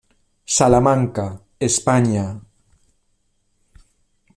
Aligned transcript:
Salamanca, 0.55 1.27
España. 1.59 2.25